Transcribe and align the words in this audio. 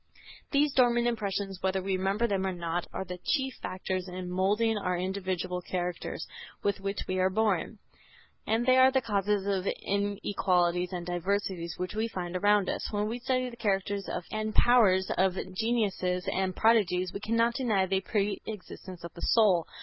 These 0.51 0.73
dormant 0.73 1.05
impressions, 1.05 1.59
whether 1.61 1.79
we 1.79 1.95
remember 1.95 2.25
them 2.25 2.43
or 2.47 2.51
not, 2.51 2.87
are 2.91 3.05
the 3.05 3.19
chief 3.23 3.53
factors 3.61 4.07
in 4.07 4.31
moulding 4.31 4.75
our 4.75 4.97
individual 4.97 5.61
characters 5.61 6.25
with 6.63 6.79
which 6.79 7.01
we 7.07 7.19
are 7.19 7.29
born, 7.29 7.77
and 8.47 8.65
they 8.65 8.77
are 8.77 8.89
the 8.91 9.03
causes 9.03 9.45
of 9.45 9.63
the 9.63 9.77
inequalities 9.79 10.91
and 10.91 11.05
diversities 11.05 11.75
which 11.77 11.93
we 11.93 12.07
find 12.07 12.35
around 12.35 12.67
us. 12.67 12.91
When 12.91 13.07
we 13.07 13.19
study 13.19 13.51
the 13.51 13.55
characters 13.57 14.09
and 14.31 14.55
powers 14.55 15.11
of 15.19 15.35
geniuses 15.53 16.27
and 16.33 16.55
prodigies 16.55 17.13
we 17.13 17.19
cannot 17.19 17.53
deny 17.53 17.85
the 17.85 18.01
pre 18.01 18.41
existence 18.47 19.03
of 19.03 19.13
the 19.13 19.21
soul. 19.21 19.67